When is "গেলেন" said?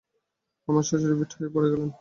1.71-1.89